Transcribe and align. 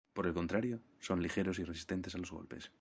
Por 0.13 0.27
el 0.27 0.33
contrario, 0.33 0.81
son 0.99 1.21
ligeros 1.21 1.59
y 1.59 1.63
resistentes 1.63 2.15
a 2.15 2.17
los 2.17 2.31
golpes. 2.31 2.69